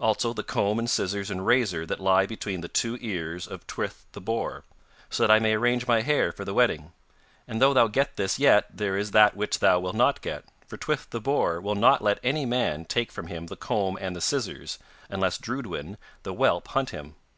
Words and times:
Also 0.00 0.32
the 0.32 0.42
comb 0.42 0.78
and 0.78 0.88
scissors 0.88 1.30
and 1.30 1.46
razor 1.46 1.84
that 1.84 2.00
lie 2.00 2.24
between 2.24 2.62
the 2.62 2.66
two 2.66 2.96
ears 3.02 3.46
of 3.46 3.66
Trwyth 3.66 4.06
the 4.12 4.22
boar, 4.22 4.64
so 5.10 5.22
that 5.22 5.30
I 5.30 5.38
may 5.38 5.52
arrange 5.52 5.86
my 5.86 6.00
hair 6.00 6.32
for 6.32 6.46
the 6.46 6.54
wedding. 6.54 6.92
And 7.46 7.60
though 7.60 7.74
thou 7.74 7.86
get 7.86 8.16
this 8.16 8.38
yet 8.38 8.74
there 8.74 8.96
is 8.96 9.10
that 9.10 9.36
which 9.36 9.58
thou 9.58 9.78
wilt 9.80 9.94
not 9.94 10.22
get, 10.22 10.46
for 10.66 10.78
Trwyth 10.78 11.10
the 11.10 11.20
boar 11.20 11.60
will 11.60 11.74
not 11.74 12.00
let 12.00 12.18
any 12.22 12.46
man 12.46 12.86
take 12.86 13.12
from 13.12 13.26
him 13.26 13.48
the 13.48 13.54
comb 13.56 13.98
and 14.00 14.16
the 14.16 14.22
scissors, 14.22 14.78
unless 15.10 15.36
Drudwyn 15.36 15.98
the 16.22 16.32
whelp 16.32 16.68
hunt 16.68 16.88
him. 16.88 17.14